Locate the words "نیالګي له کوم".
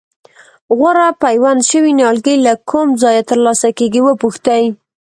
1.99-2.87